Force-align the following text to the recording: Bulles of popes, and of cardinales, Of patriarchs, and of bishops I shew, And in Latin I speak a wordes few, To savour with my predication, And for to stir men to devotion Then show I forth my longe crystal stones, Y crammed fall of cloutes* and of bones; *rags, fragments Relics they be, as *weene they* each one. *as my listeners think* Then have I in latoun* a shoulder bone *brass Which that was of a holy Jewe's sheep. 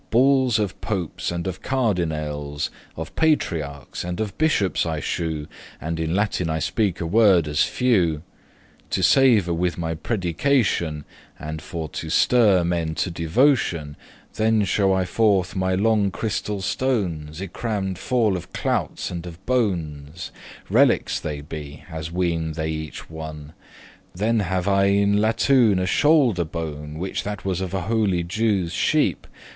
Bulles 0.09 0.57
of 0.57 0.81
popes, 0.81 1.29
and 1.31 1.45
of 1.45 1.61
cardinales, 1.61 2.71
Of 2.97 3.15
patriarchs, 3.15 4.03
and 4.03 4.19
of 4.19 4.35
bishops 4.35 4.83
I 4.83 4.99
shew, 4.99 5.45
And 5.79 5.99
in 5.99 6.15
Latin 6.15 6.49
I 6.49 6.57
speak 6.57 6.99
a 7.01 7.05
wordes 7.05 7.61
few, 7.65 8.23
To 8.89 9.03
savour 9.03 9.53
with 9.53 9.77
my 9.77 9.93
predication, 9.93 11.05
And 11.37 11.61
for 11.61 11.87
to 11.89 12.09
stir 12.09 12.63
men 12.63 12.95
to 12.95 13.11
devotion 13.11 13.95
Then 14.37 14.65
show 14.65 14.91
I 14.91 15.05
forth 15.05 15.55
my 15.55 15.75
longe 15.75 16.11
crystal 16.13 16.61
stones, 16.63 17.39
Y 17.39 17.45
crammed 17.45 17.99
fall 17.99 18.35
of 18.35 18.51
cloutes* 18.53 19.11
and 19.11 19.27
of 19.27 19.45
bones; 19.45 20.31
*rags, 20.31 20.31
fragments 20.63 20.71
Relics 20.71 21.19
they 21.19 21.41
be, 21.41 21.83
as 21.91 22.09
*weene 22.09 22.55
they* 22.55 22.69
each 22.71 23.07
one. 23.07 23.51
*as 23.51 23.51
my 23.51 23.51
listeners 23.51 23.55
think* 23.67 24.19
Then 24.19 24.39
have 24.47 24.67
I 24.67 24.85
in 24.85 25.17
latoun* 25.19 25.79
a 25.79 25.85
shoulder 25.85 26.43
bone 26.43 26.93
*brass 26.93 27.01
Which 27.01 27.21
that 27.23 27.45
was 27.45 27.61
of 27.61 27.75
a 27.75 27.81
holy 27.81 28.23
Jewe's 28.23 28.73
sheep. 28.73 29.27